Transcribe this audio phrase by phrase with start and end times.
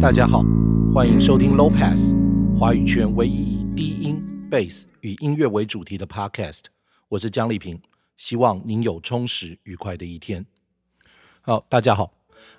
[0.00, 0.42] 大家好，
[0.92, 2.12] 欢迎收听 Low Pass
[2.58, 6.64] 华语圈唯一以低音、Bass 与音乐为主题的 Podcast。
[7.08, 7.80] 我是江丽萍，
[8.16, 10.46] 希望您有充实愉快的一天。
[11.40, 12.12] 好，大家好。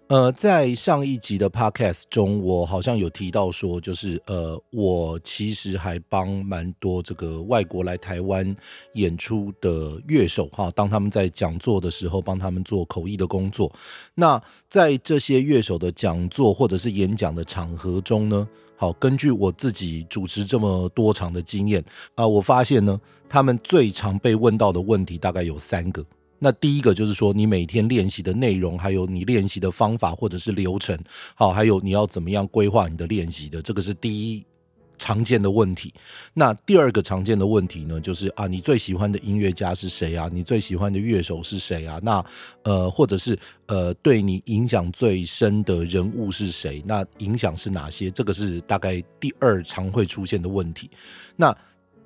[0.07, 8.55] 呃，在上一集的 podcast 中，我好像有提到说，就是呃，我其实还帮蛮多这个外国来台湾
[8.93, 13.73] 演出的乐手哈，当他们在讲座的时候，帮他们做口译的工作。
[14.13, 14.39] 那
[14.69, 21.83] 在这些乐手的讲座或者是演讲的场合中呢，好，根据我自己主持这么多场的经验
[22.13, 26.05] 啊，我发现呢，他们最常被问到的问题大概有三个。
[26.45, 30.95] 那第一个就是说，你每天练习的内容，还有你练习的方法或者是流程，
[31.33, 34.45] 好，还有你要怎么样规划你的练习的，这个是第一
[34.95, 35.91] 常见的问题。
[36.35, 40.29] 那第二个常见的问题呢，就是啊，你最喜欢的音乐家是谁啊？
[40.31, 41.99] 你最喜欢的乐手是谁啊？
[42.03, 42.23] 那
[42.61, 46.79] 呃，或者是呃，对你影响最深的人物是谁？
[46.85, 48.11] 那影响是哪些？
[48.11, 50.91] 这个是大概第二常会出现的问题。
[51.35, 51.57] 那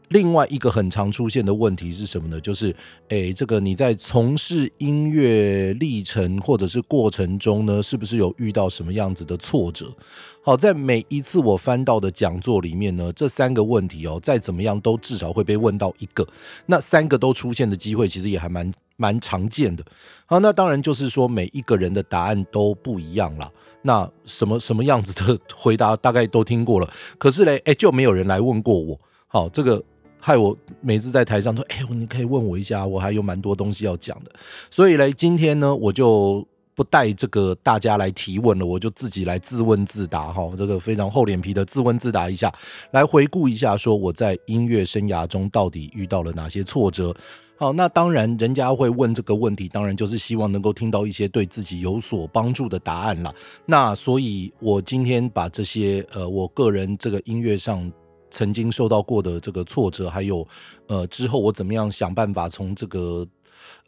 [0.10, 2.40] 另外一个很常出现的问题是什么呢？
[2.42, 2.76] 就是，
[3.10, 9.96] 诶，这个你在从事音乐历程或者是过程中呢，是不是有遇到什么样子的挫折？
[10.42, 16.28] 好，在每一次我翻到的讲座里面呢，这三个问题哦，再怎么样都至少会被问到一个。
[16.66, 19.86] 那三个都出现的机会其实也还蛮蛮常见的。
[20.26, 23.52] 好，那当然就是说每一个人的答案都不一样啦。
[23.84, 29.00] 那什么什么样子的回答大概都听过了，可是嘞，诶，就没有人来问过我。
[29.28, 29.84] 好，这个。
[30.20, 34.32] 害我每次在台上说：“哎，你可以问我一下，我还有蛮多东西要讲的。”
[34.70, 40.52] 所以嘞，今天呢，我就不带这个大家来提问了，我就自己来自问自答哈。
[40.58, 42.54] 这个非常厚脸皮的自问自答一下，
[42.92, 47.16] 来回顾一下，说我在音乐生涯中到底遇到了哪些挫折。
[47.58, 53.34] 好，那当然，人家会问这个问题，当然就是希望能够听到一些对自己有所帮助的答案啦。
[53.66, 57.90] 那所以，我今天把这些呃，我个人这个音乐上。
[58.40, 60.48] 曾经受到过的这个挫折，还有
[60.88, 63.28] 呃之后我怎么样想办法从这个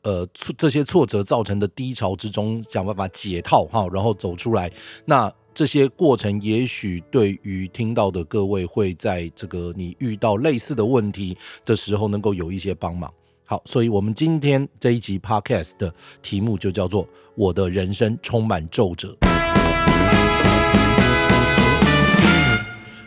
[0.01, 4.69] 呃这些挫折造成的低潮之中想办法解套哈，然后走出来。
[5.05, 13.09] 那这些过程也许对于听到的各位会在这个你遇到类似的问题的时候能够有一些帮忙。
[13.45, 19.15] 好，所以我们今天这一集 Podcast 的题目就叫做“我的人生充满皱褶”。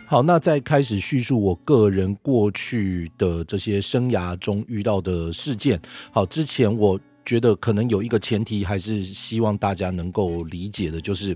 [0.05, 6.99] 好，那在开始叙述我个人过去的这些生涯中遇到的事件，好，之前我。
[7.25, 11.35] 觉得可能有一个前提，还是希望大家能够理解的，就是，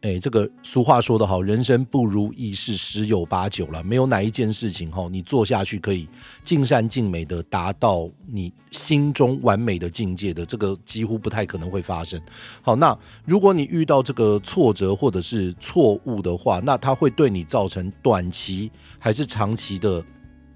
[0.00, 6.08] 哎，这个俗话说得好，人生不如意事十有八九了，没有哪一件事情哈，你做下去可以
[6.42, 12.20] 尽善尽美的达到你心中完美的境界的，这个几乎不太可能会发生。
[12.60, 20.04] 好，那如果你遇到这个挫折或者是错误的话，那它会对你造成短期还是长期的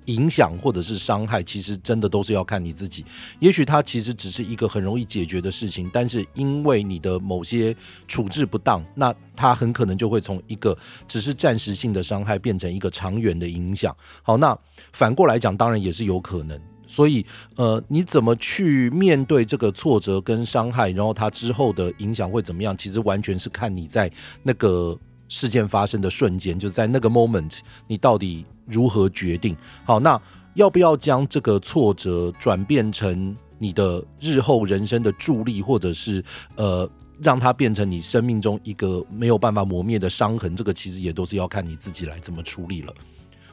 [0.06, 3.04] 影响或者是伤害，其实真的都是要看你自己。
[3.38, 7.74] 也许它其实只是一个很容易解决的事情，但是因为你的某些
[8.06, 10.76] 处置不当，那它很可能就会从一个
[11.06, 13.96] 只是暂时性的伤害变成一个长远的影响。
[14.22, 14.58] 好，那
[14.92, 16.60] 反过来讲，当然也是有可能。
[16.84, 17.24] 所以，
[17.56, 22.76] 呃，你怎么去面对这个挫折跟伤害，然后它之后的影响会怎么样？
[22.76, 24.12] 其实完全是看你在
[24.42, 24.98] 那个
[25.32, 28.44] 事件发生的瞬间，就在那个 moment，你到底。
[28.66, 29.56] 如何决定？
[29.84, 30.18] 好，那
[30.54, 36.22] 要不要将这个挫折转变成你的日后人生的助力，或者是
[36.54, 36.88] 呃，
[37.20, 40.54] 让它变成你生命中一个没有办法磨灭的伤痕？
[40.54, 42.94] 这个其实也都是要看你自己来怎么处理了。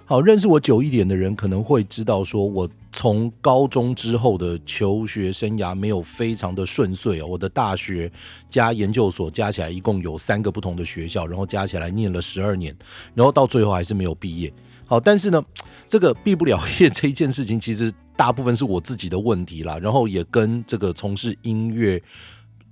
[0.06, 7.28] 好，认识我久一点的人可能会知道，说我从高中之后的求学生涯没有非常的顺遂哦。
[7.28, 8.12] 我的大学
[8.50, 12.76] 加研究所加起来一共有三个不同的学校，然后加起来念了十二年，
[13.16, 14.52] 然后到最后还是没有毕业。
[14.86, 15.42] 好，但是呢，
[15.88, 22.04] 这个毕不了业这一件事情，其实大部分是我自己的问题啦，然后也跟这个从事音乐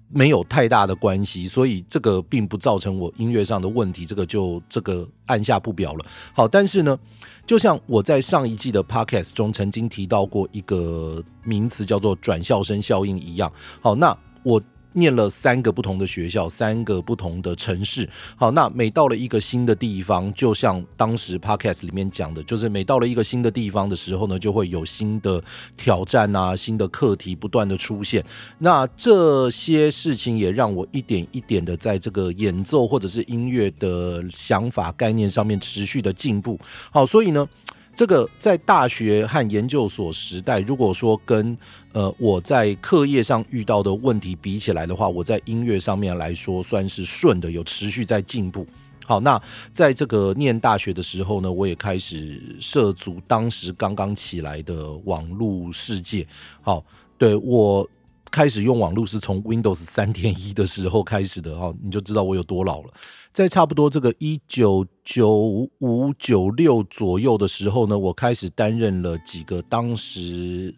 [0.09, 6.05] 没有太大的关系，所以这个并不造成我音乐上的问题，这个就这个按下不表了。
[6.33, 6.99] 好，但是呢，
[7.47, 13.51] 就像我在上一季的 Podcast 中曾经提到过一个名词，叫做转校生效应一样。
[13.81, 14.61] 好，那我。
[14.97, 18.09] 念了三个不同的学校，三个不同的城市。
[18.35, 25.41] 好，那每到了一个新的地方，就像当时 Podcast 里面讲的，就是每到了一个新的地方的时候呢，就会有新的
[25.77, 28.25] 挑战啊，新的课题不断的出现。
[28.57, 36.59] 那这些事情也让我一点一点的在这个演奏或者是音乐的想法概念上面持续的进步。
[36.91, 37.47] 好，所以呢。
[37.97, 41.57] 这个在大学和研究所时代，如果说跟
[41.93, 48.67] 呃我在课业上遇到的问题比起来的话，我在音乐上面来说算是顺的，有持续在进步。
[49.03, 49.41] 好，那
[49.73, 56.27] 在这个念大学的时候呢，我也开始涉足当时刚刚起来的网络世界。
[56.61, 56.85] 好，
[57.17, 57.89] 对，我
[58.31, 62.93] 开始用网络是从 Windows 三点一的时候开始的哈，你就知道我有多老了。
[63.31, 70.73] 在差不多这个一九九五九六左右的时候呢，我开始担任了几个当时。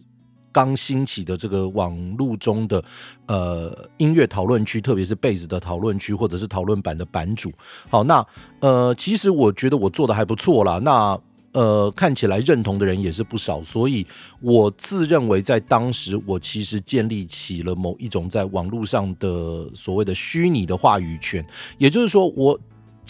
[0.52, 2.84] 刚兴起的这个网络中的
[3.28, 7.52] 呃音乐讨论区，特别是贝斯的讨论区，或者是讨论版的版主。
[7.88, 8.26] 好，那
[8.60, 10.80] 呃，其实我觉得我做的还不错啦。
[10.80, 11.18] 那
[11.54, 14.06] 呃，看起来认同的人也是不少，所以
[14.42, 21.46] 我自认为在当时，我其实建立起了某一种在网络上的所谓的虚拟的话语权，
[21.78, 22.60] 也就是说我。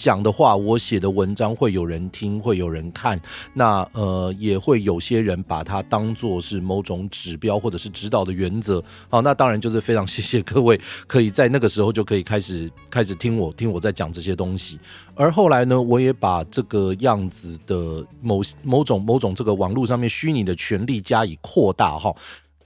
[0.01, 3.19] 讲的话，我写的文章会有人听，会有人看。
[3.53, 8.81] 那呃，也会有些人把它当做是某种指标或者是指导的原则。
[9.09, 14.79] 好，那当然就是非常谢谢各位，可以在那个时候就可以开始开始听我听我在讲这些东西。
[15.15, 22.15] 而后来呢，我也把这个样子的某某种某种这个网络上面虚拟的权利加以扩大哈。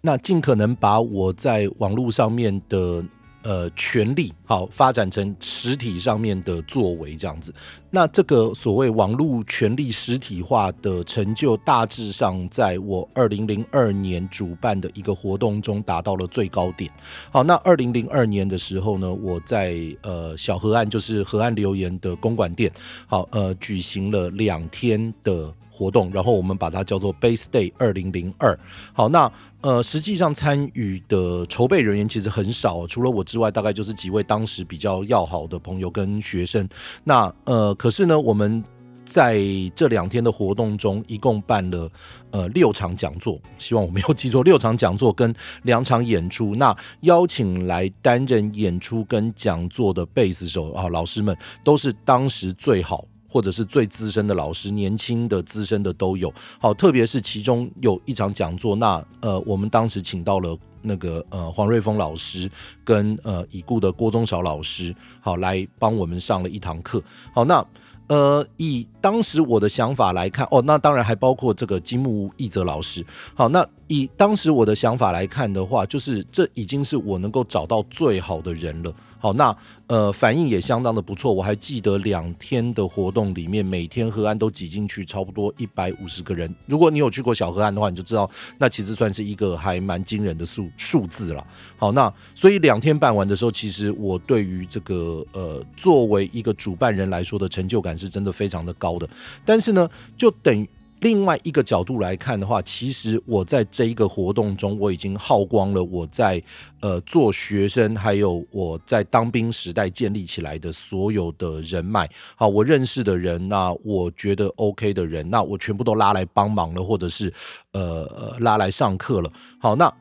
[0.02, 3.04] 那尽可能把我在网络上面的。
[3.44, 7.54] 呃，权利好发展成实体上面的作为这样子，
[7.92, 16.90] 那这个所谓网络权利实体化的成就，大致上在我二零零二年主办的一个活动中达到了最高点。
[17.32, 22.72] 好，那二零零二年的时候呢，我在呃小河岸，就是河岸留言的公馆店，
[23.06, 25.54] 好呃举行了两天的。
[25.76, 28.56] 活动，然后我们把它叫做 Base Day 二零零二。
[28.94, 29.32] 好，那
[29.62, 36.70] 呃，实际上参与的筹备人员其实很少，除了我之外，大概就是几位当时比较要好的朋友跟学生。
[37.04, 38.64] 那呃，可是呢，我们
[39.04, 39.42] 在
[39.76, 41.90] 这两天的活动中，一共办了
[42.32, 45.34] 呃六场讲座，希望我没有记错，六场讲座跟
[45.64, 46.54] 两场演出。
[46.56, 53.04] 那邀请来担任演出跟讲座的贝斯手啊，老师们都是当时最好。
[53.34, 56.32] 或者是最资深的老师，年轻的、资深的都有。
[56.60, 62.48] 好，特别是其中有一场讲座，那呃，我们当时请到了那个呃黄瑞峰老师
[62.84, 67.02] 跟呃已故的郭宗韶老师，好来帮我们上了一堂课。
[67.34, 67.66] 好，那
[68.08, 73.04] 呃以当时我的想法来看，哦，那当然还包括这个金木一泽老师。
[73.34, 78.94] 好，那以当时我的想法来看的话，就是这已经是我能够找到最好的人了。
[79.20, 79.56] 好，那
[79.88, 81.32] 呃反应也相当的不错。
[81.32, 86.54] 我还记得两天的活动里面，每天河岸都挤进去差不多一百五十个人。
[86.66, 91.46] 如果你有去过小河岸的话，你就知道那其实算是一个还蛮惊人的数数字了。
[91.78, 99.10] 好，那所以两天办完的时候，其实我对于这个呃作为一个主办人来说的成就感是真的非常的高的。
[99.46, 100.68] 但是呢，就等于。
[101.04, 106.42] 另外一个角度来看的话，其实我在这一个活动中，我已经耗光了我在
[106.80, 112.10] 呃做学生，还有我在当兵时代建立起来的所有的人脉。
[112.38, 117.32] 好，我认识的人，那我觉得 OK 的人，那我全部都拉来帮忙了，或者是
[117.74, 119.30] 呃拉来上课了。
[119.60, 119.94] 好，那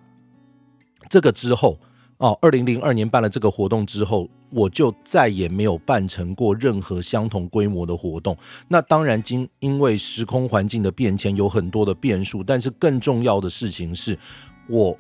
[1.11, 1.77] 这个之后。
[2.23, 8.37] 哦，二零零二年办了这个活动之后，我就再也没有办成过任何相同规模的活动。
[8.69, 12.45] 那当然，今因为时空环境的变迁，有很多的变数。
[12.45, 14.17] 但是更重要的事情是，
[14.69, 14.97] 我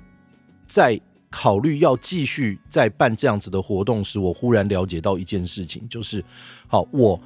[0.66, 6.24] 在考虑要继续再办这样子的活动时，我忽然了解到一件事情，就是，
[6.66, 7.20] 好，我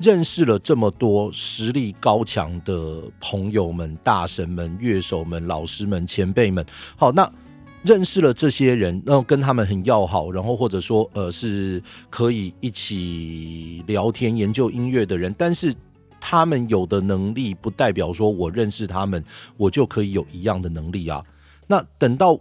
[0.00, 6.64] 认识了这么多实力高强的朋友们、大神们、乐手们、老师们、前辈们。
[6.96, 7.30] 好，那。
[7.84, 15.74] 认识了这些人，然后跟他们很要好，然后或者说呃是可以一起聊天研究音乐的人，但是
[16.20, 19.22] 他们有的能力不代表说我认识他们，
[19.56, 21.24] 我就可以有一样的能力啊。
[21.66, 22.38] 那等到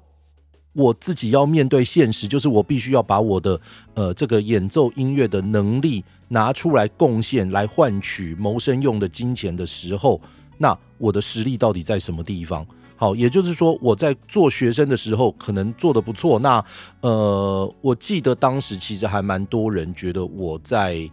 [0.73, 3.59] 我自己要面对现实，就是我必须要把我的
[3.95, 10.21] 呃这个演奏音乐的能力拿出来贡献，来换取谋生用的金钱的时候，
[10.59, 12.65] 那我的实力到底在什么地方？
[13.01, 16.37] 好，也就是说，我在做学生的时候可能做的不错。
[16.37, 16.63] 那
[16.99, 21.09] 呃，我记得当时其实还蛮多人觉得我在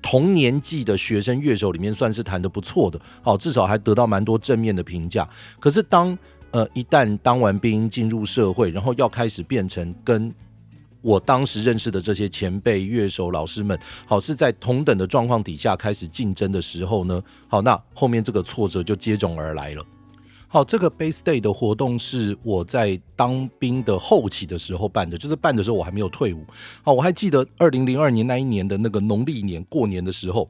[0.00, 2.98] 同年纪的学生乐手里面算是弹得不错的。
[3.20, 5.28] 好，至少还得到蛮多正面的评价。
[5.60, 6.16] 可是当
[6.52, 10.34] 呃一旦当完兵进入社会，然后要开始变成跟
[11.02, 19.84] 我当时认识的这些前辈乐手老师们，好，是在同等的状况底下开始竞争的时候呢，好，那后面这个挫折就接踵而来了。
[20.50, 26.42] 好，这个 Base Day 的活动是我在当兵的后期的时候办的，就是办的时候我还没有退伍。
[26.82, 30.48] 好，我还记得二零零二年那一年的那个农历年过年的时候，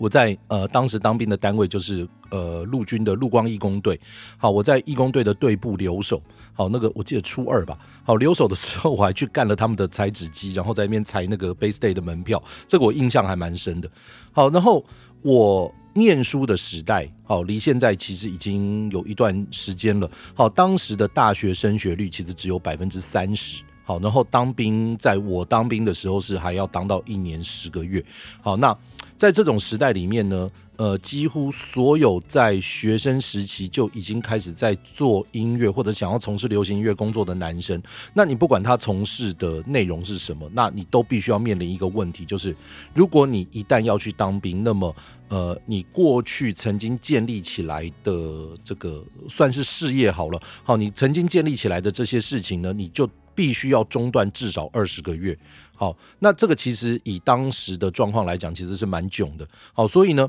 [0.00, 3.98] 我在呃当时当兵的单位就是呃陆军的陆光义工队。
[4.36, 6.20] 好，我在义工队的队部留守。
[6.52, 7.78] 好，那个我记得初二吧。
[8.02, 13.88] 好，留守的时候我还去干了他们的裁纸机，然后在那边裁那个 Base Day 的门票，这个我印象还蛮深的。
[14.32, 14.84] 好，然后
[15.22, 20.10] 我念书的时代，好，离现在其实已经有一段时间了。
[20.34, 23.62] 好，当时的大学升学率其实只有百分之三十。
[23.84, 28.04] 好，然后当兵，在我当兵的时候是还要当到一年十个月。
[28.42, 28.76] 好，那
[29.16, 37.82] 在这种时代里面呢，呃，几乎所有在学生时期就已经开始在做音乐或者想要从事流行音乐工作的男生，
[38.14, 42.54] 那你不管他从事的内容是什么，那你都必须要面临一个问题，就是
[42.94, 44.94] 如果你一旦要去当兵，那么
[45.28, 55.36] 呃，你过去曾经建立起来的这个算是事业好了，好，你曾经建立起来的这些事情呢，你就必须要中断至少二十个月，
[55.74, 60.28] 好，那这个其实以当时的状况来讲，其实是蛮囧的，好，所以呢，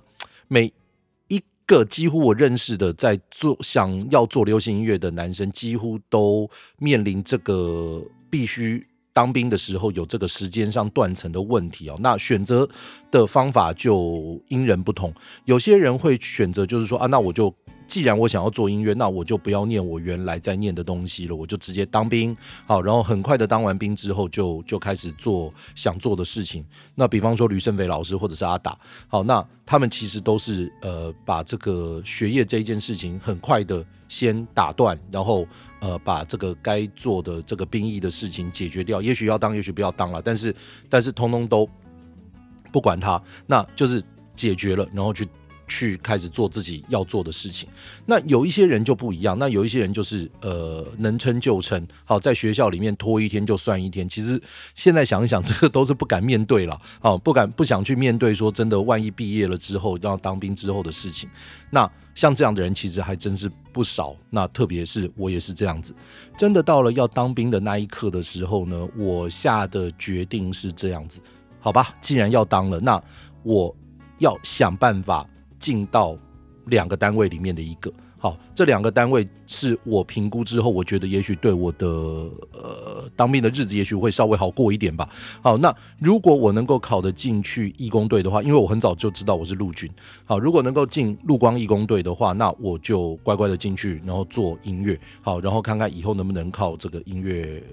[0.50, 0.74] 每
[1.30, 11.96] 一个几乎我认识的在做想要做流行音乐的男生，几乎都面临这个必须当兵的时候有这个时间上断层的问题哦。
[12.00, 12.68] 那选择
[13.10, 15.14] 的方法就因人不同，
[15.46, 17.56] 有些人会选择就是说啊，那我就。
[17.90, 26.64] 既然我想要做音乐，那我就不要念我原来在念的东西了，我就直接当兵，好，然后很快的当完兵之后就，就开始做想做的事情。
[26.94, 28.78] 那比方说吕胜伟老师或者是阿达，
[29.08, 35.48] 好，那他们其实都是呃把这个学业这一件事情很快的先打断，然后
[35.82, 39.02] 呃把这个该做的这个兵役的事情解决掉。
[39.02, 40.56] 也许要当，也许不要当了，但是
[40.88, 41.68] 但是通通都
[42.72, 44.00] 不管他，那就是
[44.36, 45.28] 解决了，然后去。
[45.70, 47.70] 去开始做自己要做的事情。
[48.06, 54.10] 那有一些人就不一样，那有一些人就是呃能撑就撑，好，在学校里面拖一天就算一天。
[54.10, 54.42] 其实
[54.76, 61.30] 现在想一想，这个都是不敢面对了，好，不敢不想去面对，说真的，万一毕业了之后要当兵之后的事情。
[61.70, 64.16] 那像这样的人其实还真是不少。
[64.32, 65.94] 那特别是我也是这样子，
[66.36, 71.22] 真的到了要当兵的那一刻的时候呢，我下的决定是这样子，
[71.60, 73.02] 好吧，既然要当了，那
[73.44, 73.76] 我
[74.18, 75.30] 要想办法。
[75.60, 76.18] 进到
[76.68, 85.10] 两个单位里面的一个，好，这两个单位是我评估之后，我觉得也许对我的呃当兵的日子也许会稍微好过一点吧。
[85.42, 89.90] 好，那如果我能够考得进去义工队的话，因为我很早就知道我是陆军，
[90.26, 97.64] 好，如果能够进陆光义工队的话，那我就乖乖的进去，然后做音乐，好，然后看看以后能不能靠这个音乐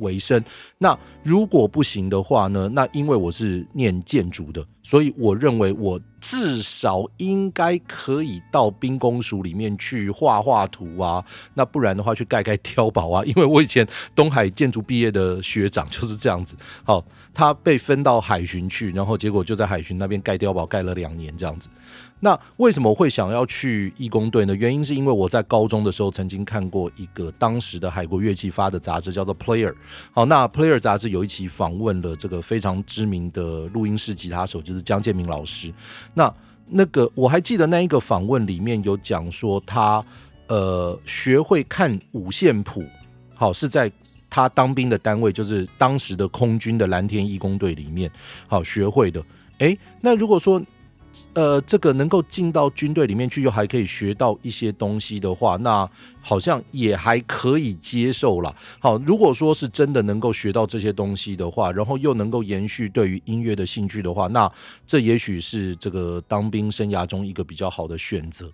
[0.00, 0.42] 为生。
[0.76, 2.68] 那如果不行的话呢？
[2.68, 5.98] 那因为我是念建筑的，所以我认为我。
[6.32, 11.22] 至少应该可以到兵工署里面去画画图啊，
[11.52, 13.22] 那不然的话去盖盖碉堡啊。
[13.28, 21.68] 因为我以前东海建筑毕业的学长就是这样子，好，他被分到海巡去，然后结果就在海巡那边盖碉堡盖了两年这样子。
[22.24, 24.54] 那为什么会想要去义工队呢？
[24.54, 29.70] 原因是因为我在高中的时候曾经看过一个当时的海国乐器发的杂志，叫做《Player》。
[30.12, 35.74] 好，那《Player》杂志有一期访问了这个非常知名的录音室吉他手，就是江建明老师。
[36.14, 36.32] 那
[36.68, 40.04] 那个我还记得那一个访问里面有讲说他
[40.46, 42.84] 呃学会看五线谱，
[43.34, 43.90] 好，是在
[44.30, 48.08] 他当兵的单位，就是当时的空军的蓝天义工队里面
[48.46, 49.20] 好学会的。
[49.58, 50.62] 诶，那如果说
[51.34, 55.88] 呃，这个能够进到军队里面去，又还可以学到一些东西的话，那
[56.20, 58.54] 好像也还可以接受了。
[58.78, 64.50] 好，如果说是真的能够学到这些东西的话，然后又能够延续对于音乐的兴趣的话，那
[64.86, 68.52] 这也许是这个当兵生涯中一个比较好的选择。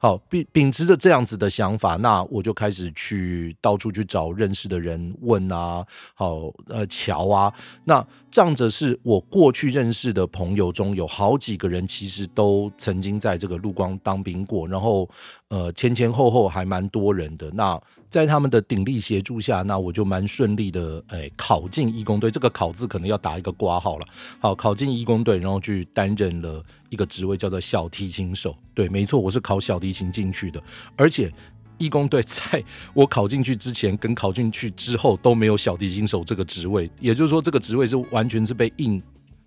[0.00, 7.52] 好，秉秉持着这样子的想法，那我就开始去到处去找认识的人问啊，好，呃，瞧啊，
[7.84, 15.08] 那仗着是我过去认识的朋友中有好几个人，其实都曾经在这个陆光当兵过，然后
[15.48, 17.50] 呃，前前后后还蛮多人的。
[17.50, 22.30] 那在他们的鼎力协助下，那我就蛮顺利的，哎，考进义工队。
[22.30, 24.06] 这个“考”字可能要打一个括号了。
[24.38, 26.64] 好，考进义工队，然后去担任了。
[26.90, 30.58] 一个职位叫做小提琴手，对，没错，我是考小提琴进去的，
[30.96, 31.30] 而且
[31.76, 39.02] 义工队在我考进去之前跟考进去之后都没有小提琴手这个职位，也就是说这个职位是完全是被硬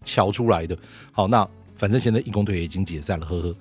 [0.05, 0.77] 乔出来的。
[1.11, 3.55] 好，那反正现在义工队也已经解散了，呵呵。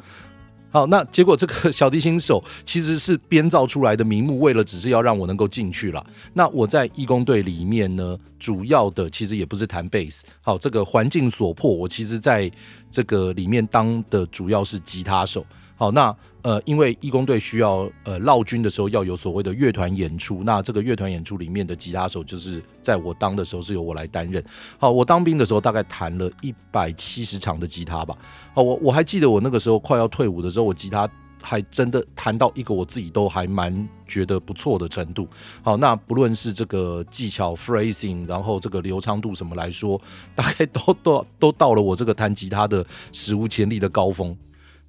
[0.70, 6.06] 好，那结果这个小提琴手其实是编造出来的名目，为了只是要让我能够进去了。
[6.32, 10.24] 那我在义工队里面呢，主要的其实也不是弹贝斯。
[10.40, 12.50] 好，这个环境所迫，我其实在
[12.90, 15.44] 这个里面当的主要是吉他手。
[15.80, 24.44] 好，那呃，因为义工队需要呃绕军的时候要有所谓的乐团演出，那这个乐团演出里面的吉他手就是在我当的时候是由我来担任。
[24.78, 28.14] 好，我当兵的时候大概弹了一百七十场的吉他吧。
[28.52, 31.08] 好，我我还记得我那个时候快要退伍的时候，我吉他
[31.40, 35.26] 还真的弹到一个我自己都还蛮觉得不错的程度。
[35.62, 39.98] 好，那不论是这个技巧 phrasing，然后这个流畅度什么来说，
[40.34, 42.84] 大概都都都到了我这个弹吉他的
[43.14, 44.36] 史无前例的高峰。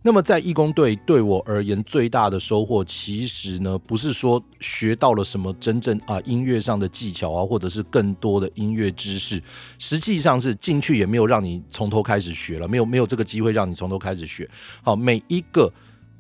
[0.04, 9.40] 那么在义工队对我而言最大的收获，其实呢，不是说学到了什么真正啊音乐上的技巧啊，或者是更多的音乐知识，
[9.78, 14.50] 实际上是进去也没有让你从头开始学了，没有没有这个机会让你从头开始学。
[14.82, 15.72] 好，每一个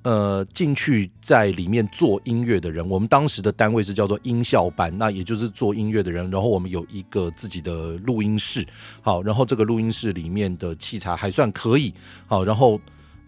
[0.03, 8.63] 呃进去在里面做音乐的人，我们当时的单位是叫做音效班，那也就是做音乐的人，然后我们有一个自己的录音室，
[9.01, 11.91] 好，然后这个录音室里面的器材还算可以，
[12.27, 12.79] 好，然后。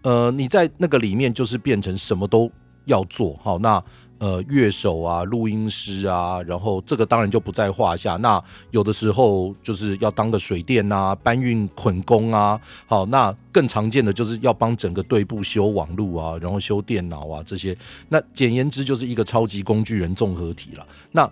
[0.04, 2.50] 呃，你在那个里面就是变成什么都
[2.86, 3.84] 要做，好，那
[4.20, 8.16] 呃乐手啊、录音师啊，然后这个当然就不在话下。
[8.18, 8.42] 那
[8.72, 17.76] 有的时候就是要当个水电啊、搬运捆工啊，好，那更常见的就是要帮整个队部修网路啊，然后修电脑啊这些。
[18.10, 20.88] 那简言之就是一个超级工具人综合体了。
[21.12, 21.30] 那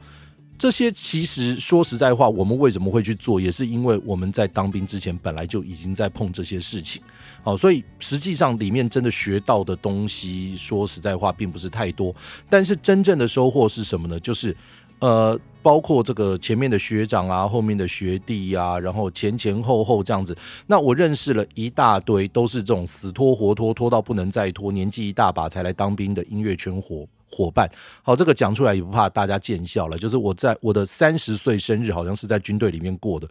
[0.61, 7.01] 这些其实说实在话，我们为什么会去做，也是因为我们在当兵之前本来就已经在碰这些事情，
[7.41, 12.15] 好，所以实际上里面真的学到的东西，说实在话并不是太多。
[12.47, 14.19] 但是真正的收获是什么呢？
[14.19, 14.55] 就是
[14.99, 20.35] 呃，包括这个前面的学长啊，后面的学弟啊，然后前前后后这样子，
[20.67, 27.69] 那我认识了一大堆都是这种死拖活拖拖到不能再拖，年纪一大把才来当兵的音乐圈伙伙伴，
[28.03, 29.97] 好，这个讲出来也不怕大家见笑了。
[29.97, 33.29] 就是我在我的三十岁生日，好像是在军队里面过的。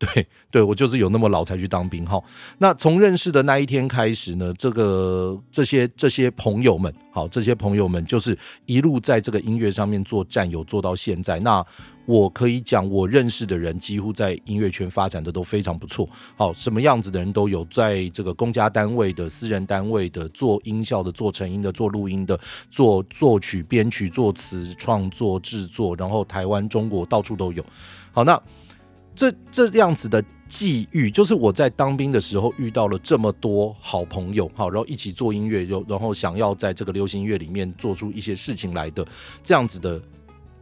[0.14, 2.18] 对，对我就是有那么老才去当兵哈。
[2.56, 11.38] 那从认识的那一天开始呢，这个这些这些朋友们，好，这些朋友们就是一路在这个音乐上面做战友，做到现在。
[11.40, 11.62] 那
[12.06, 16.08] 我可以讲，我认识的人几乎在音乐圈发展的都非常不错。
[16.34, 22.40] 好，什么样子的人都有，在这个公家单位的、私人单位的、做音效的、做成音的、做录音的、
[22.70, 27.62] 做作曲、编曲、作词、创作、制作，然后台湾、中国到处都有。
[28.12, 28.42] 好，那。
[29.20, 39.06] 这这样子的际遇，就是我在当兵的时候遇到了这么多好朋友，好，然后一起做音乐，又然后想要在这个流行音乐里面做出一些事情来的
[39.44, 40.00] 这样子的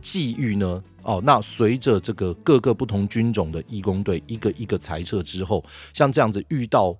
[0.01, 0.83] 际遇呢？
[1.03, 6.97] 哦，那随着这个各个不同军种的义工队一个一个裁撤之后，像这样子遇到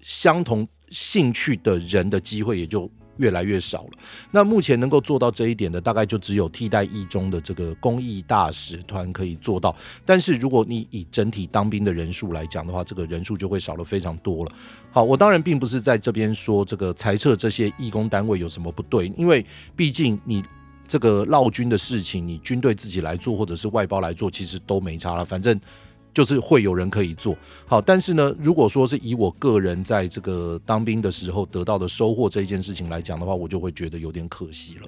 [0.00, 2.90] 相同兴趣的人的机会也就。
[3.18, 3.90] 越来越少了。
[4.30, 9.74] 那目前能够做到这一点的，大概就只有替代役中的这个公益大使团可以做到。
[10.04, 14.52] 但是如果你以整体当兵的人数来讲的话，这个人数就会少了非常多了。
[14.90, 19.44] 好，我当然并不是在这边说这个裁撤这些义工单位有什么不对，因为
[19.76, 20.42] 毕竟你
[20.86, 25.24] 这个劳军的事情，你军队自己来做或者是外包来做，其实都没差了。
[25.24, 25.60] 反正。
[26.14, 34.82] 就是会有人可以做好，但是呢，如果说是以我个人在这个当兵的时候得到的收获这一件事情来讲的话，我就会觉得有点可惜了。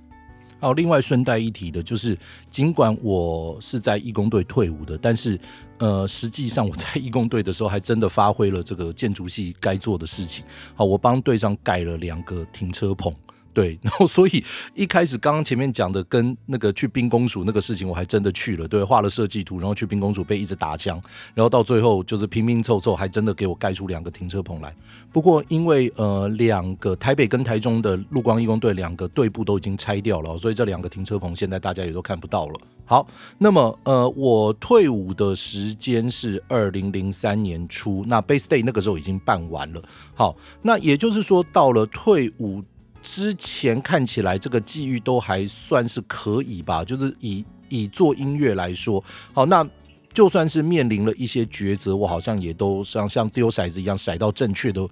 [0.58, 2.18] 好，另外顺带一提的就是，
[2.50, 5.38] 尽管我是在义工队退伍的，但是
[5.78, 10.44] 呃，实际上我在义工队的时候还真的发挥了这个建筑系该做的事情。
[10.74, 13.14] 好，我帮队上盖了两个停车棚。
[13.52, 21.00] 对， 然后所以一开始刚刚前面讲的跟那个去兵公署那个事情，我还真的去了，对，画了设计图，然后去兵公署被一直打枪，
[21.34, 24.74] 然后到最后就是拼拼凑凑，还真的给我盖出两个停车棚来。
[25.12, 32.54] 不过因为呃两个台北跟台中的陆光义工队两个队部都已经拆掉了，所以这两个停车棚现在大家也都看不到了。
[32.84, 33.06] 好，
[33.38, 39.82] 那么呃我退伍的时间是二零零三年初，那 Base Day 那个时候已经办完了。
[40.14, 42.62] 好，那也就是说到了退伍。
[43.02, 49.66] 之前看起来这个际遇都还算是可以吧，就是以以做音乐来说，好，那
[50.12, 54.86] 就算是面临了一些抉择，我好像也都像像丢骰子一样骰到正确的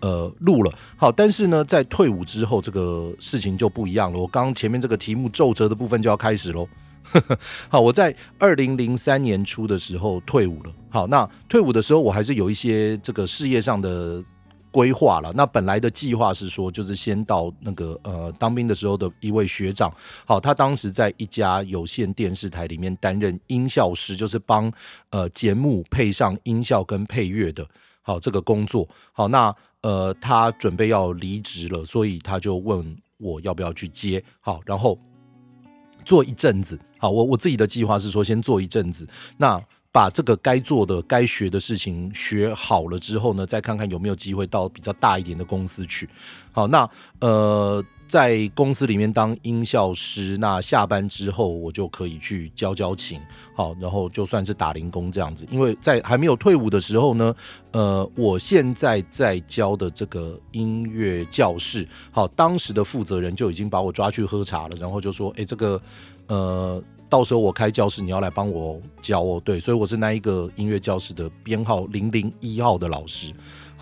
[0.00, 0.72] 呃路了。
[0.96, 4.18] 好，但是呢，在退伍之后，这个事情就不一样了。
[4.18, 6.68] 我刚前面这个题目皱褶的部分就要开始喽。
[7.70, 10.72] 好，我在二零零三年初的时候退伍了。
[10.90, 14.22] 好，那退伍的时候，我还是有一些这个事业上的。
[14.74, 19.88] 规划了，那本来的计划是说，就是先到那个呃当兵的时候的一位学长，
[20.26, 24.72] 好，他当时在一家有线电视台里面担任音效师，就是帮
[25.10, 27.64] 呃节目配上音效跟配乐的，
[28.02, 34.98] 好这个工作，好，那呃他准备要离职了，所以他就问我要不要去接，好，然后
[36.04, 39.62] 做一阵子，好，我我自己的计划是说先做一阵子，那。
[39.94, 46.08] 把这个该做的、该学的事情学好了之后呢，再看看有没有机会到比较大一点的公司去。
[46.50, 53.20] 好，那呃，在公司里面当音效师，那下班之后我就可以去教教琴，
[53.54, 55.46] 好，然后就算是打零工这样子。
[55.48, 57.32] 因为在还没有退伍的时候呢，
[57.70, 65.80] 呃，我现在在教的这个音乐教室，好，当时的负责人就已经把我抓去喝茶了，然后就说，哎，这个，
[66.26, 73.32] 呃，到时候我开教室，你要来帮我教哦，对，所以我是那一个音乐教室的编号零零一号的老师。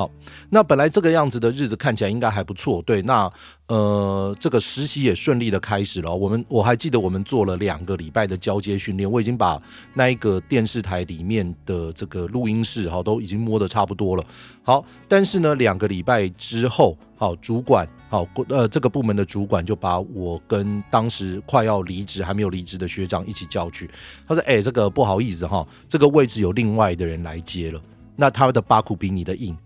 [0.03, 0.11] 好，
[0.51, 3.33] 那本来这个样子的日子看起来应该还不错，对，那
[3.69, 6.13] 呃，这个实习也顺利的开始了。
[6.13, 9.63] 我们我还记得我们做了两个礼拜的交接训练，我已经把
[9.95, 14.25] 那一个电视台里面的这个录音室哈都已经摸得差不多了。
[14.65, 23.89] 好，但是呢，两个礼拜之后，好，主管好，呃，这个部门的主管就把我跟当时快要离职还没有离职的学长一起叫去，
[24.27, 27.81] 他说：“哎，这个不好意思哈，这个位置有另外的人来接了，
[28.17, 29.57] 那他的巴库比你的硬。”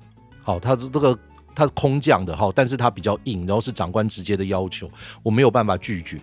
[0.47, 1.19] 好，他是这个
[1.57, 4.89] 他是空降的哈，但是他比较硬，然后是长官直接的要求，
[5.25, 6.21] 我没有办法拒绝。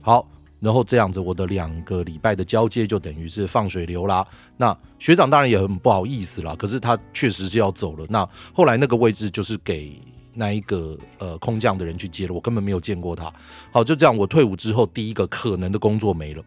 [0.00, 4.26] 好，然后这样子，我的两个礼拜的交接就等于是放水流啦。
[4.56, 8.04] 那学长当然也很不好意思啦，可是他确实是要走了。
[8.08, 9.96] 那后来那个位置就是给
[10.34, 13.32] 那一个呃空降的人去接了，我根本没有见过他。
[13.70, 16.42] 好，就这样，我退伍之后第一个可能的工作没了。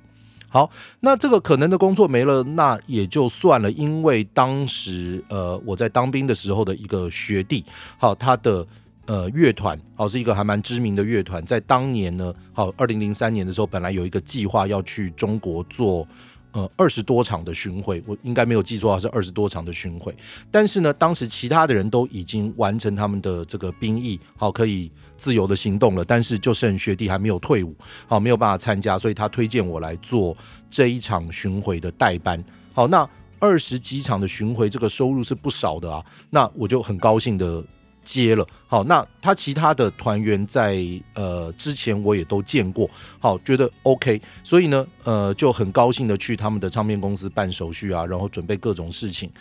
[0.55, 7.61] 好，那这个可能的工作没了，那也就算了，因为当时呃我在当兵的时候的一个学弟，
[7.97, 8.65] 好，他的
[9.05, 16.07] 呃乐团，好是一个还蛮知名的乐团，在当年呢，好，二零零三年的时候，本来有一个计划要去中国做。
[16.53, 20.15] 呃，二十多场的巡回，我应该没有记错啊，是二十多场的巡回。
[20.49, 26.03] 但是呢，当时其他的人都已经完成他们的这个兵役，好，可以自由的行动了。
[26.03, 27.75] 但是就剩学弟还没有退伍，
[28.07, 30.35] 好，没有办法参加，所以他推荐我来做
[30.69, 32.43] 这一场巡回的代班。
[32.73, 33.07] 好，那
[33.39, 36.03] 二十几场的巡回，这个收入是不少的啊。
[36.29, 37.63] 那我就很高兴的。
[38.05, 40.77] 接了，好，那他其他的团员在
[41.15, 49.31] 呃之前我也都见过，好，觉得 OK，所以呢，呃，就很高兴的去他们的唱片公司办手续啊，然后准备各种事情。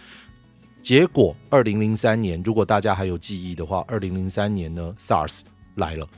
[0.81, 5.43] 结果二零零三年，如果大家还有记忆的话，二零零三年呢，SARS
[5.77, 6.09] 来了，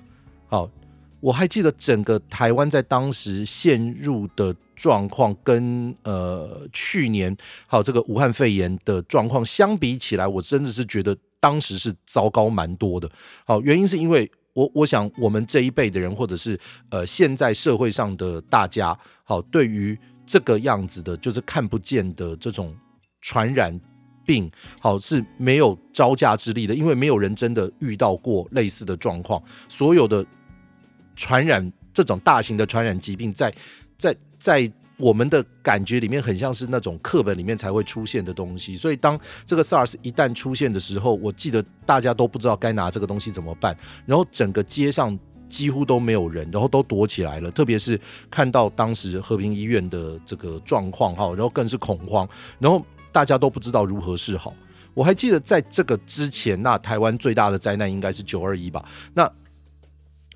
[0.46, 0.70] 好，
[1.20, 11.16] 我还记得整个台湾在当时陷入的状况跟呃去年好这个武汉肺炎的状况相比起来，我真的是觉得。
[11.38, 13.08] 当时是糟糕蛮多的，
[13.44, 22.74] 好，原因是因为我我想我们这一辈的人，或者是呃现在社会上的大家，好，对于这个样子的，就是看不见的这种
[23.20, 23.78] 传染
[24.26, 30.26] 病，好，是没有招架之力的，因为没有人真的遇到过类似的状况，所有的
[31.14, 33.54] 传染这种大型的传染疾病在，
[33.96, 34.70] 在在。
[34.98, 45.18] 我们的感觉里面很像是那种课本里面才会出现的东西，所以当这个 SARS 一旦出现的时候，我记得大家都不知道该拿这个东西怎么办，然后整个街上
[45.50, 47.50] 几乎都没有人，然后都躲起来了。
[47.50, 52.26] 特别是看到当时和平医院的这个状况哈，然后更是恐慌，
[52.58, 52.82] 然后
[53.16, 54.52] 大家都不知道如何是好。
[54.92, 58.84] 我还记得在这个之前，那台湾最大的灾难应该是九二一吧？
[59.14, 59.30] 那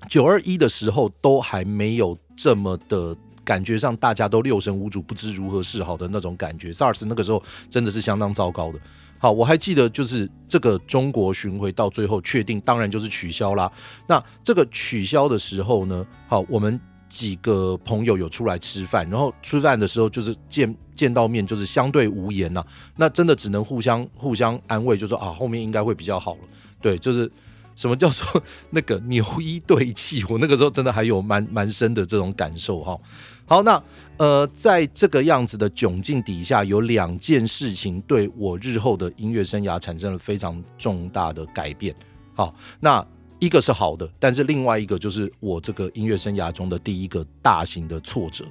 [0.07, 3.15] 九二一的时候都还没有这么的。
[3.43, 6.71] 感觉上大家都六神无主，不知如何是好的那种感觉。
[6.71, 8.79] SARS 那个时候真的是相当糟糕的。
[9.17, 13.69] 好，我还记得就是这个中国巡回到最后确定，当然就是取消啦。
[14.07, 16.79] 那这个取消的时候呢，好，我们
[17.11, 26.39] 几个朋友有出来吃饭，然后吃饭的时候就是见见到面就是相对无言呐、那真的只能互相互相安慰，就说啊后面应该会比较好了。
[26.81, 27.29] 对，就是。
[27.73, 30.23] 什么叫做那个牛一对气？
[30.29, 32.99] 我那个时候真的还有蛮蛮深的这种感受哈。
[33.45, 33.81] 好，那
[34.17, 41.95] 呃，在这个样子的窘境底下，有两件事情对我日后的音乐生涯产生了非常重大的改变。
[42.35, 43.03] 好，那
[43.41, 48.45] 一个是好的，但是另外一个就是我这个音乐生涯中的第一个大型的挫折。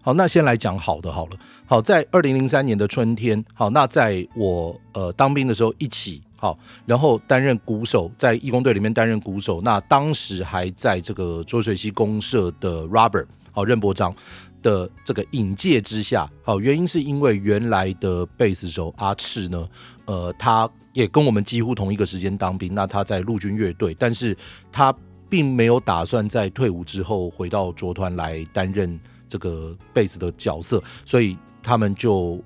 [0.00, 1.32] 好，那先来讲好的好了。
[1.66, 6.20] 好，在二零零三年的春天，好，那在我呃当兵的时候一起。
[6.36, 9.62] 好，然后担任鼓手，在义工队里面担任鼓手。
[9.62, 14.14] 那当时还在这个浊水溪公社的 Robert，好，任伯章
[14.60, 19.66] 的这个引介之下，好，原因是因为原来的贝斯手阿赤呢，
[20.04, 22.74] 呃，他也跟我们几乎同一个时间当兵。
[22.74, 24.34] 那他在陆军乐队，但是
[24.72, 24.92] 他
[25.28, 32.42] 并没有打算在退伍之后回到卓团来担任这个贝斯的角色，所以他们就。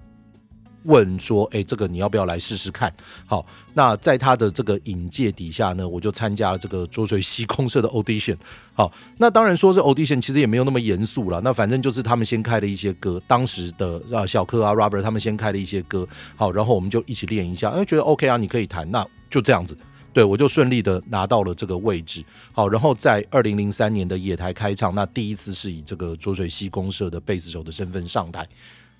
[0.89, 2.93] 问说：“哎，这个你要不要来试试看？”
[3.25, 8.37] 好，那在他的这个引介底下呢，我就参加了这个浊水溪公社的 audition。
[8.75, 11.41] 好，那当然说是 audition，其实也没有那么严肃了。
[11.43, 16.07] 那反正就是他们先开了一些歌，当时的啊小柯啊 Robert 他们先开了一些歌。
[16.35, 19.77] 好，然后我们就一起练一下，哎，觉得 OK 啊，你可以弹，那就这样子。
[20.11, 22.25] 对，我就顺利的拿到了这个位置。
[22.51, 28.49] 好，然后在二零零三年的野台开唱，那第一次是以这个浊水溪公社的贝斯手的身份上台。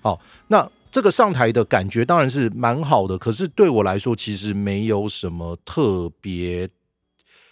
[0.01, 6.67] 好，那这个上台的感觉当然是蛮好的，可是对我来说其实没有什么特别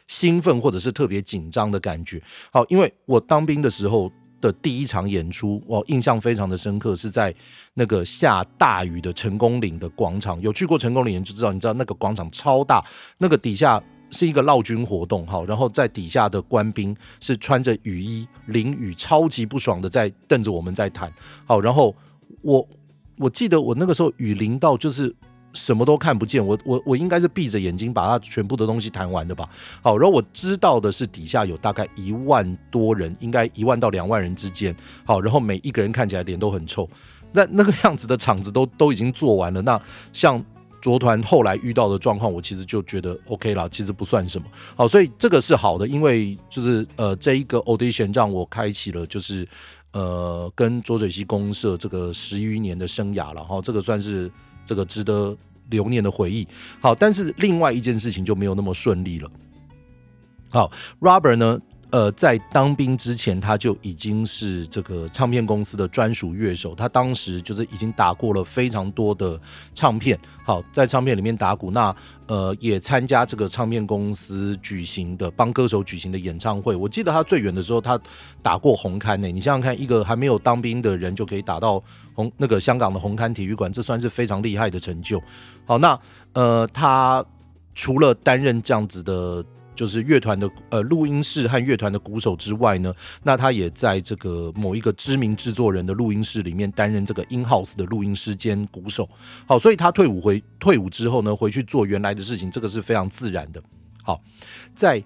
[0.07, 2.21] 兴奋或者是特别紧张的感觉。
[2.51, 7.33] 好，因为我当兵的时候的第一场演出，我印象非常的深刻，是在
[7.75, 10.41] 那个下大雨的成功岭的广场。
[10.41, 12.83] 有去过成功岭就知道，你知道那个广场超大，
[13.19, 21.13] 那个底下是一个劳军活动，好，然后在底下的官兵是穿着雨衣淋雨，超级不爽的在瞪着我们在弹，
[21.45, 21.95] 好，然后。
[22.41, 22.65] 我
[23.17, 25.13] 我记得我那个时候雨淋到就是
[25.53, 29.49] 什么都看不见，我我我应该是闭着眼睛把它全部的东西弹完的吧。
[29.81, 34.75] 好，然后我知道的是底下有大概一万多人，应该一万到两万人之间。
[35.03, 36.87] 好，然后每一个人看起来脸都很臭，
[37.31, 39.61] 那 那个样子的场子都都已经做完了。
[39.63, 39.81] 那
[40.13, 40.43] 像
[40.79, 44.45] 卓团后来遇到的状况，我其实就觉得 OK 了，其实不算什么。
[44.75, 49.47] 好，所以这个是好的，因为就是呃这一个 audition 让我开启了就是。
[49.97, 54.31] 呃，跟浊水溪公社这个十余年的生涯了哈，这个算是
[54.63, 55.35] 这个值得
[55.71, 56.47] 留念的回忆。
[56.79, 59.31] 好，但是另外一件事情就没有那么顺利了。
[60.51, 61.59] 好，rober 呢？
[61.89, 66.75] 呃，在当兵之前，他就已经是这个唱片公司的专属乐手。
[66.75, 69.39] 他当时就是已经打过了非常多的
[69.73, 71.71] 唱片，好，在唱片里面打鼓。
[71.71, 71.95] 那
[72.27, 76.75] 呃，也参加这个唱片公司举行的帮歌手举行的演唱会。
[76.75, 77.97] 我记得他最远的时候，他
[78.41, 79.27] 打过红磡呢。
[79.27, 81.81] 你想想看，一个还没有当兵的人就可以打到
[82.13, 85.23] 红那个香港的红磡体育馆，这算是非常厉害的成就。
[85.65, 85.97] 好，那
[86.33, 87.23] 呃，他
[87.73, 89.41] 除了担任这样子的。
[89.77, 99.07] 就是乐团的呃录音室和乐团的鼓手之外呢，那他也在这个某一个知名制作人的录音室里面担任这个 in house 的录音师兼鼓手。
[99.45, 103.61] 好，所以他退伍回退伍之后呢，回去做原来的事情，这个是非常自然的。
[104.01, 104.19] 好，
[104.73, 105.01] 在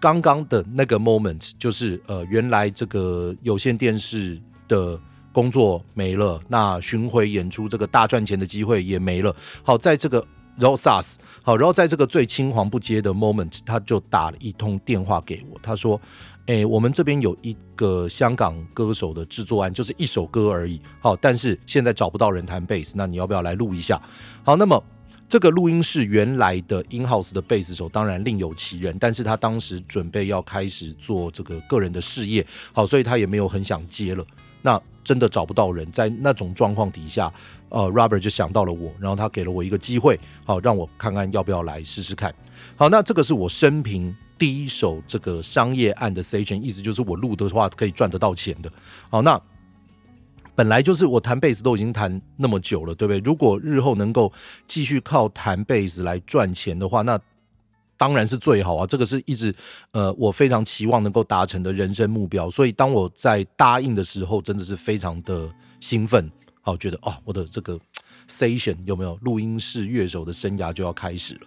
[0.00, 4.36] 刚刚的那个 moment，就是呃原来这个有线电视
[4.66, 5.00] 的
[5.32, 9.32] 工作没了，那巡回演出这个大赚钱的机会也没了。
[9.62, 10.26] 好，在这个。
[10.58, 16.00] 然后 SARS 好，然后在这个最青黄不接的 moment，他就打了一通电话给我，他说
[16.46, 20.80] ：“诶，我们这边有一个香港歌手的制作案，就是一首歌而已。
[20.98, 24.00] 好，但是现在找不到人弹贝斯，那你要不要来录一下？
[24.44, 24.82] 好，那么
[25.28, 34.24] 这个录音室原来的 in house 的贝斯手当然另有其人，但是他当时准备要开始做这个个人的事业，好，所以他也没有很想接了。
[34.62, 37.30] 那真的找不到人，在那种状况底下。”
[37.68, 42.34] 呃，Robert 就想到了我，然后他给了我一个机会，好让我看看要不要来试试看。
[42.76, 48.70] 好，那这个是我生平第一首这个商业案的 session，意思就是我录的话可以赚得到钱的。
[49.10, 49.40] 好，那
[50.54, 53.18] 本来就是我弹贝斯都已经弹那么久了，对不对？
[53.20, 54.32] 如果日后能够
[54.66, 57.18] 继续靠弹贝斯来赚钱的话，那
[57.98, 58.86] 当然是最好啊。
[58.86, 59.54] 这个是一直
[59.90, 62.48] 呃我非常期望能够达成的人生目标。
[62.48, 66.30] 所以当我在答应的时候，真的是非常的兴奋。
[66.66, 67.78] 好，觉得哦，我的这个
[68.28, 71.40] station 有没有录音室乐手的生涯就要开始了。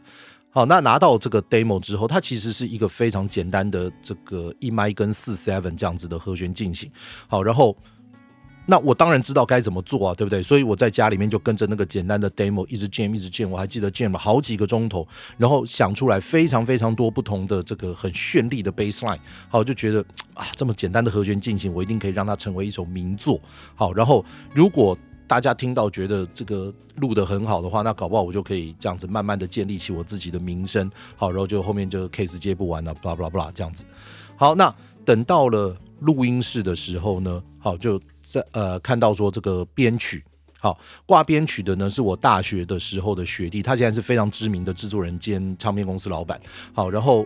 [0.50, 6.90] 好，那拿到这个 demo 之后，它其实是一个非常简单的这个一麦跟四 seven 这样子的和弦进行。
[7.28, 7.76] 好，然后
[8.66, 10.42] 那我当然知道该怎么做啊，对不对？
[10.42, 15.06] 所以我在家里面就跟着那个简单的 demo 一直 jam 一直 jam，我还记得 jam 好几个钟头，
[15.38, 19.20] 然后想出来非常非常多不同的这个很绚丽的 bass line。
[19.50, 20.00] 好，就觉得
[20.34, 23.38] 啊，这么简单的和弦进行，我一定可以让它成为一首名作。
[23.76, 24.24] 好，然后
[24.56, 24.98] 如果
[25.30, 30.90] 大家听到觉得这个录得很好的话，那搞不好我就可以这样子慢慢的建立起我自己的名声。
[31.16, 33.86] 好，然后就后面就 case 接不完了巴拉巴拉巴拉这样子。
[34.36, 34.74] 好，那
[35.06, 40.24] 等到了录音室的时候呢，好，就在呃看到说这个编曲，
[40.60, 46.42] 好，挂编曲的呢是我大学的时候的学弟，他现在是非常知名的制作人兼唱片公司老板。
[46.74, 47.24] 好，然后。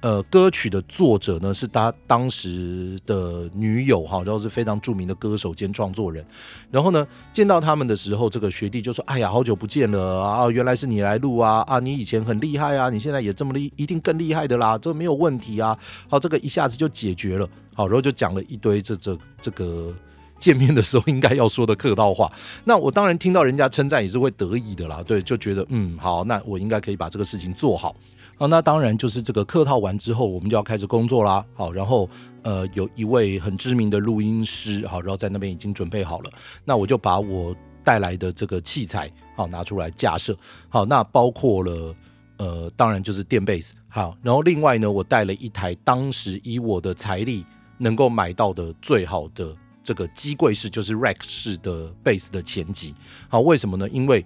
[0.00, 6.24] 呃，歌曲的作者呢是他当时的女友哈，然后是非常著名的歌手兼创作人。
[6.70, 10.48] 然后呢，见到他们的时候，这个学弟就说：“哎呀，好久不见了啊！
[10.50, 11.80] 原来是你来录啊啊！
[11.80, 15.76] 你以前很厉害啊，你现在也这么厉，一定更厉害的啦，这没有问题啊！
[16.08, 17.48] 好，这个一下子就解决了。
[17.74, 19.92] 好，然后就讲了一堆这这这个
[20.38, 22.30] 见面的时候应该要说的客套话。
[22.62, 27.96] 那我当然听到人家称赞也是会得意的啦，对，就觉得嗯好，那我应该可以把这个事情做好。”
[28.38, 31.44] 好，那当然就是这个客套完之后，我们就要开始工作啦。
[31.54, 32.08] 好，然后
[32.42, 36.30] 呃，有一位很知名的录音师，好，然后在那边已经准备好了。
[36.64, 40.36] 那我就把我带来的这个器材，好，拿出来架设。
[40.68, 41.92] 好，那包括了
[42.36, 43.74] 呃，当然就是电贝斯。
[43.88, 47.44] 好，然后另外呢，我带了一台当时以我的财力
[47.76, 52.94] 能够买到的最好的这个机柜式，就是 rack 式的贝斯的前级。
[53.28, 53.88] 好，为什么呢？
[53.88, 54.24] 因为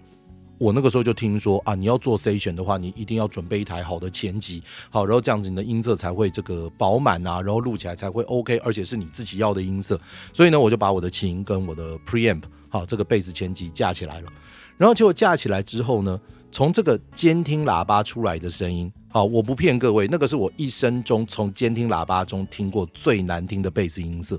[0.63, 10.01] 我那个时候就听说啊，你要做 session 的话，你一定要准备一台好的前级，好，然后这样子你的音色才会这个饱满啊，然后录起来才会 OK，而且是你自己要的音色。
[10.33, 14.33] 所以呢，我就把我的琴跟我的 preamp 好这个贝斯前级架起来了，
[14.77, 16.21] 然后结果架起来之后呢，
[16.53, 24.39] 从这个监听喇叭出来的声音，好，我不骗各位，那个是我一生中从监听喇叭中听过最难听的贝斯音色。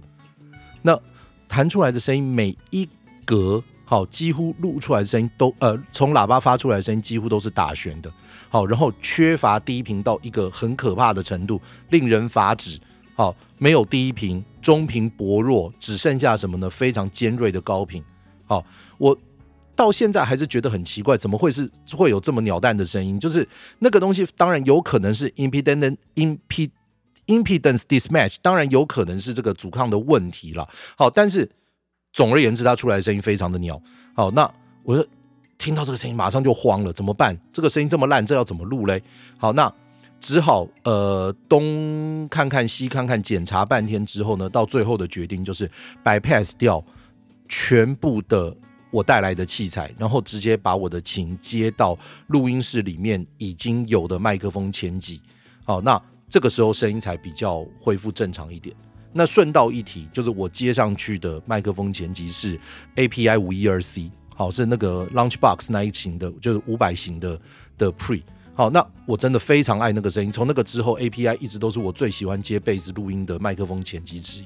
[0.82, 0.98] 那
[1.50, 2.88] 弹出来的声音每一
[3.26, 3.62] 格。
[3.93, 8.12] 好，几乎录出来的声音都呃，从喇叭发出来的声音几乎都是打旋的。
[8.49, 12.79] 好，然后缺乏低频到一个很可怕的程度，令人发指。
[13.13, 16.67] 好，没有低频，中频薄弱，只剩下什么呢？
[16.67, 18.03] 非常尖锐的高频。
[18.47, 18.65] 好，
[18.97, 19.15] 我
[19.75, 23.19] 到现在还是觉得很奇怪，怎么会是会有这么鸟蛋的声音？
[23.19, 26.71] 就是那个东西，当然有可能是 impedance impedance
[27.27, 30.67] impedance mismatch，当然有可能是这个阻抗的问题了。
[30.97, 31.47] 好，但是。
[32.13, 33.82] 总而言之，它出来的声音非常的鸟。
[34.13, 34.49] 好，那
[34.84, 35.06] 我就
[35.58, 37.36] 听到这个声音，马上就慌了，怎么办？
[37.52, 39.02] 这个声音这么烂，这要怎么录嘞？
[39.38, 39.73] 好，那
[40.19, 45.69] 只好呃东看看西看看，检查半天之后呢，到最后的决定就是
[46.04, 46.84] bypass 掉
[47.49, 48.56] 全部的
[48.91, 51.97] 我带来的器材，然后直接把我的琴接到
[52.28, 55.19] 录音室里面已经有的麦克风前级。
[55.65, 55.99] 好，那
[56.30, 58.76] 这个时候声音才比较恢复正常一点。
[59.13, 62.60] 那顺道一提，就是我接上去的麦克风前级是
[62.95, 67.39] API 五一二 C，好，是那个 Launchbox 那一型的，就是五百型的
[67.78, 68.23] 的 Pre。
[68.56, 74.45] 好，那我真的非常爱那个声音，从那个之后 API 一直都是我最喜欢接贝斯录音的麦克风前级之一。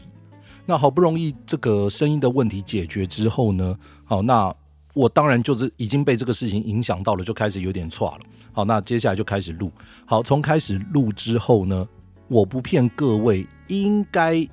[0.66, 4.54] 那好不容易这个声音的问题解决之后呢，好，那
[4.94, 8.20] 我当然就是已经被这个事情影响到了，就开始有点错了。
[8.52, 9.72] 好，那接下来就开始录。
[10.06, 11.88] 好，从开始录之后呢，
[12.28, 14.46] 我不骗各位，应该。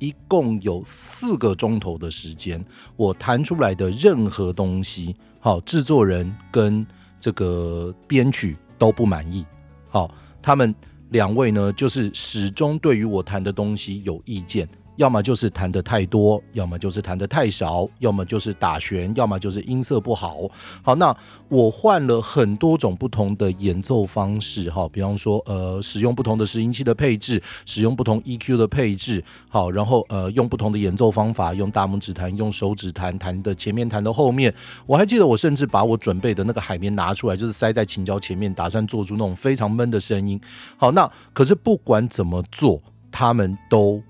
[0.00, 2.64] 一共有四个钟头的时间，
[2.96, 6.84] 我弹出来的任何东西，好，制作人跟
[7.20, 9.46] 这个编曲都不满意，
[9.88, 10.74] 好，他们
[11.10, 14.68] 两位呢，就是始终对于我弹的东西有意见。
[15.00, 20.40] 要么就是弹得太多，要么就是弹得太少，要么就是打旋，要么就是音色不好。
[20.82, 21.16] 好，那
[21.48, 34.54] 我换了很多种不同的演奏方式，哈，比方说，呃，使用不同的拾音器的配置，使用不同 EQ 的配置，好，然后呃，用不同的演奏方法，用大拇指弹，用手指弹，弹的前面，弹的后面。
[34.84, 40.38] 我还记得，我甚至把我准备的那个海绵拿出来，就是塞在琴胶前面，打算做出那种非常闷的声音。
[40.76, 44.02] 好，那可是不管怎么做，他们都。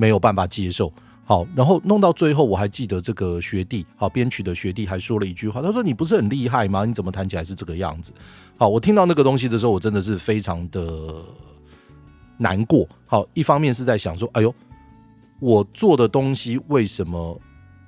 [0.00, 0.90] 没有办法接受，
[1.24, 6.86] 好，然后弄到最后，我还记得这个学弟，好，编曲的学弟还说了一句话，他说：“你不是很厉害吗？
[6.86, 8.10] 你怎么弹起来是这个样子？”
[8.56, 11.22] 好，我听到那个东西的时候，我真的是非常的
[12.38, 12.88] 难过。
[13.04, 14.54] 好，一方面是在想说：“哎呦，
[15.38, 17.38] 我做的东西为什么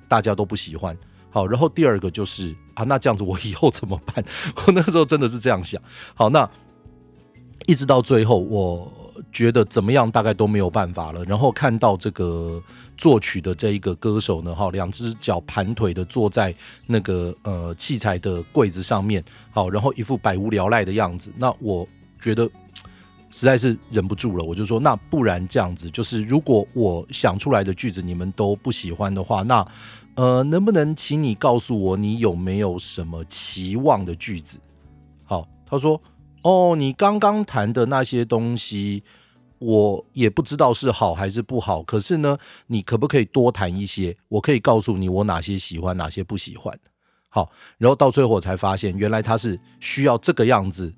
[0.07, 0.95] 大家都不喜欢？”
[1.31, 4.23] 好，然后第二个就是啊，那这样子我以后怎么办？
[4.67, 5.81] 我那时候真的是这样想。
[6.13, 6.47] 好，那
[7.65, 8.93] 一直到最后我。
[9.31, 11.23] 觉得怎么样，大概都没有办法了。
[11.25, 12.61] 然后看到这个
[12.97, 16.53] 作曲的这一个歌手呢，哈，两只脚盘腿的坐在
[16.87, 21.33] 那个呃器材的柜子上面，好，然后一副百无聊赖的样子。
[21.37, 21.87] 那我
[22.19, 22.49] 觉得
[23.29, 29.67] 实在是忍不住了，我就说，那不然这样子，就是如果我想出来的句子你们都不喜欢的话，那
[30.15, 34.59] 呃，能不能请你告诉我，你有没有什么期望的句子？
[35.23, 36.01] 好，他说。
[36.43, 39.03] 哦，你刚刚谈的那些东西，
[39.59, 41.81] 我也不知道是好还是不好。
[41.81, 44.15] 可是呢，你可不可以多谈一些？
[44.27, 46.77] 我可以告诉你我哪些喜欢，哪些不喜欢。
[47.29, 50.93] 好，然后到最后才发现，原来他是需要这个样子。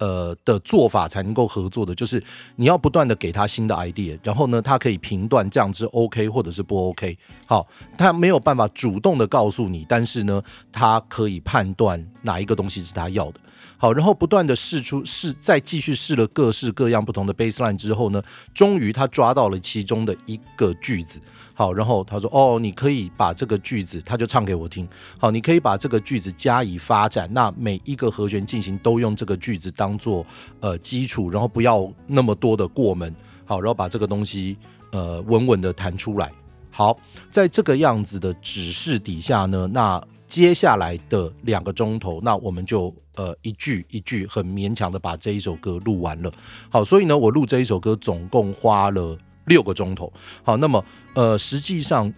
[0.00, 2.20] 呃的做法才能够合作的，就是
[2.56, 7.16] 你要不断的给他新的 idea，然后呢，他可以评断这样子 OK 或者是不 OK。
[7.46, 13.40] 好，他没有办法主动的告诉你，但是呢，他可以判断哪一个东西是他要的。
[13.76, 21.20] 好，然后不断的试出试，再继续试了各式各样不同的 baseline 之后呢，终于他抓到了其中的一个句子。
[21.60, 24.88] 好，然后他说：“哦，你可以把这个句子，他就唱给我听。
[25.18, 27.28] 好，你可以把这个句子加以发展。
[27.34, 30.24] 那每一个和弦进行都用这个句子当做
[30.60, 33.14] 呃基础，然后不要那么多的过门。
[33.44, 34.56] 好，然后把这个东西
[34.92, 36.32] 呃稳稳的弹出来。
[36.70, 36.98] 好，
[37.30, 46.32] 在这个样子的指示底下呢，那接下来的两个钟头，那我们就呃一句一句很勉强的把这一首歌录完了。
[46.70, 52.12] 好，所以呢，我录这一首歌总共花了。”六个钟头，好，那么呃，实际上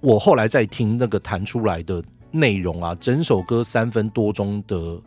[0.00, 4.98] 我后来在听那个弹出来的内容啊，整首歌三分多钟的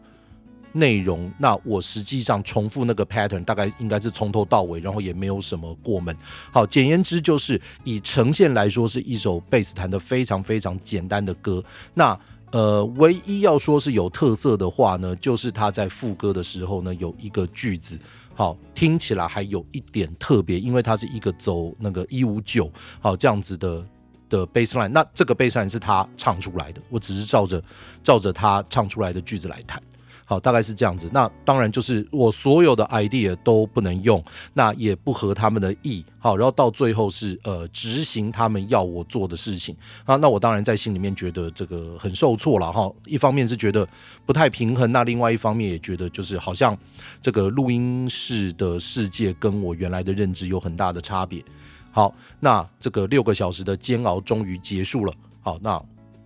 [0.73, 6.15] 内容，那我实际上重复那个 pattern，大概应该是从头到尾，然后也没有什么过门。
[6.51, 11.63] 好，简言之就是以呈现来说，是一首贝斯弹的非常非常简单的歌。
[11.93, 12.19] 那
[12.53, 17.99] 呃，唯一要说是有特色的话呢，就是他在副歌的时候呢，有一个句子，
[18.35, 23.83] 好，听起来还有一点特别，因为它是一个走那个一五九，好，这样子的
[24.29, 27.59] 的 baseline，那这个 baseline 是他唱出来的，我只是照着
[28.03, 29.81] 照着他唱出来的句子来弹。
[30.33, 31.07] 好，大概是这样子。
[31.13, 34.23] 那当然就是我所有的 idea 都不能用，
[34.55, 36.03] 那也不合他们的意。
[36.17, 39.75] 好，然后到最后是呃执行他们要我做的事情
[40.05, 40.15] 啊。
[40.15, 42.91] 那我当然在心里面觉得这个很受挫了哈。
[43.05, 43.87] 一方面是觉得
[44.25, 46.75] 不太平衡，那另外一方面也觉得就是好像
[47.21, 51.43] 这个录音室的世界跟我原来的认知有很大的差别。
[51.91, 55.13] 好，那这个六个小时的煎熬终于结束了。
[55.41, 55.79] 好，那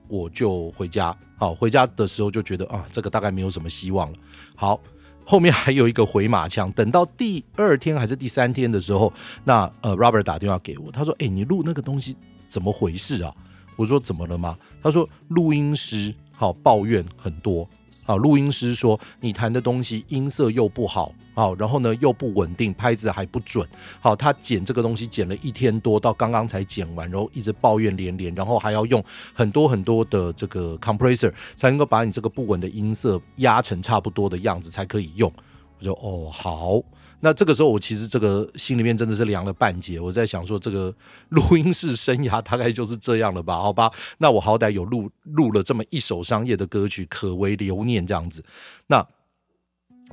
[0.07, 1.15] 我就回家。
[1.37, 4.17] 好，回家的时候就觉得啊，这个大概没有什么希望了。
[4.55, 4.79] 好，
[5.25, 12.15] 后面还有一个回马枪，等到第二天还是第三天的时候，那呃，Robert 打电话给我，他说：“哎，你录那个东西
[12.47, 13.33] 怎么回事啊？”
[13.77, 17.69] 我说：“怎么了吗？”他说：“录音师好抱怨很多。”
[18.07, 23.67] 啊，录音师说你弹的东西音色又不好，好，然后呢又不稳定，拍子还不准。
[23.99, 29.03] 好，他剪这个东西剪了一天多，到刚刚才剪完，然后一直抱怨连连，然后还要用
[29.33, 35.31] 很多很多的这个 compressor 才能够把你这个不稳的音色压成差不多的样子才可以用。
[35.77, 36.81] 我就哦好。
[37.20, 39.99] 那这个时候，我其实这个心里面真的是凉了半截。
[39.99, 40.93] 我在想说，这个
[41.30, 43.55] 录音室生涯大概就是这样了吧？
[43.59, 48.43] 好吧，那我好歹有录录了这么一首商业的歌曲，可为留念这样子。
[48.88, 49.07] 那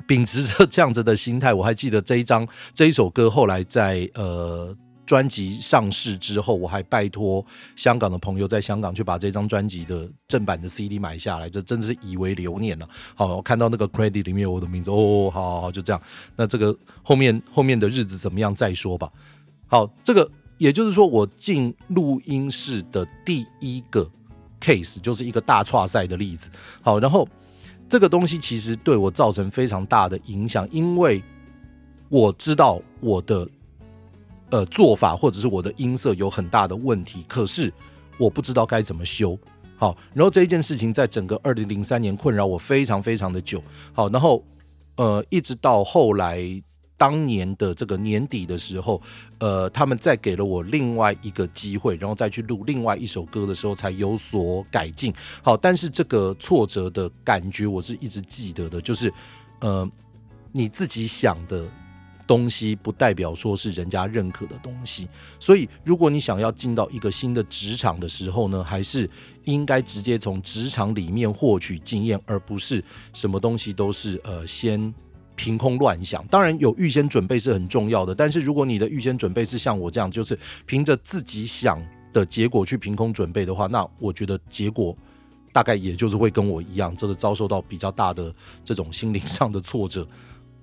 [0.07, 4.77] 秉持着这样子的心态，我还记得这一张这一首歌后来在呃。
[5.07, 7.45] 专辑上市之后，我还拜托
[7.77, 12.89] 香港的朋友在香港去把这张专辑的正版的 CD 买下来，这真的是以为留念呢。
[13.15, 16.03] 好，我看到那个 credit 里面有我的名字，哦，好好好，就这样。
[16.37, 19.11] 那这个后面后面的日子怎么样再说吧。
[19.67, 24.11] 好，这个也就是说，我进录音室的第一个
[24.61, 26.49] case 就是一个大剉赛的例子。
[26.81, 27.29] 好，然后
[27.89, 31.23] 这个东西其实对我造成非常大的影响，因为
[32.09, 33.47] 我知道我的。
[34.51, 37.73] 呃，做法或者是我的音色有很大的问题，可是
[38.19, 39.37] 我不知道该怎么修。
[39.77, 43.61] 好，然后这一件事情在整个二零零三年困扰我非常非常的久。
[43.93, 44.45] 好，然后
[44.97, 46.41] 呃，一直到后来
[46.97, 49.03] 当年的这个年底的时候，
[49.39, 55.13] 呃，他们再给了我另外一个机会，然后再去录另外一首歌的时候，才有所改进。
[55.43, 59.13] 好，但是这个挫折的感觉我是一直记得的，就是
[59.61, 59.91] 呃，
[60.53, 61.67] 你自己想的。
[62.27, 65.09] 东西不代表说是人家认可的东西，
[65.39, 69.09] 所以如果你想要进到一个新的职场的时候呢，还是
[69.45, 74.93] 应该直接从职场里面获取经验，而不是什么东西都是呃先
[75.37, 76.27] 凭空乱想。
[76.29, 84.97] 当然有预先准备是很重要的，但是如果你的预先准备是像我这样，就是凭着自己想的结果去凭空准备的话，那我觉得结果
[85.53, 90.09] 大概也就是会跟我一样，这个遭受到比较大的这种心灵上的挫折。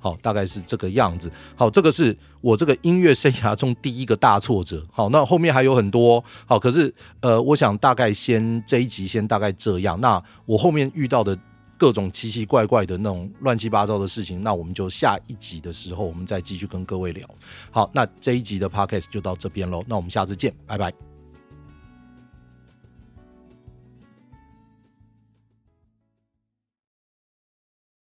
[0.01, 1.31] 好，大概是这个样子。
[1.55, 4.85] 好，这个是我这个音乐生涯中第一个大挫折。
[4.91, 6.21] 好，那后面还有很多。
[6.45, 10.01] 好，可是呃，我想大概先这一集先大概这样。
[10.01, 11.37] 那我后面遇到的
[11.77, 17.27] 各种奇奇怪怪的那种乱七八糟的事情，那我们就下一集的时候我们再继续跟各位聊。
[17.69, 19.83] 好，那这一集的 podcast 就到这边喽。
[19.87, 21.10] 那我们下次见，拜拜。